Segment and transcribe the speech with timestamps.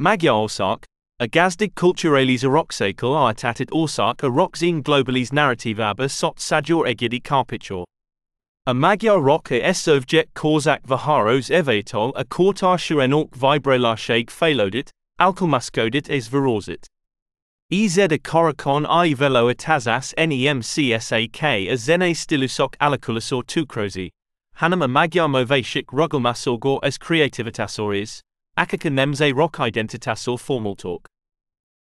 [0.00, 0.84] Magyar ország,
[1.22, 2.42] a gazdag kulturális
[3.16, 7.82] átatott ország a rockzine globalis narratívába szot Magyar egyedi carpicture.
[8.62, 14.90] A magyar rock a szövget korzak vaharos evétol a kortársurenak vibrálásig fejlődött,
[15.20, 16.86] alkalmazkodott és változott.
[17.66, 24.08] Ez a Korakon i velo a tazas nemcsak a zene stilusok alakulasor tukrozi,
[24.56, 27.94] hanem a magyar művések rugalmassorgor as creativitasor
[28.58, 31.17] is, akaka nemze rock Identitas or Formal formaltok.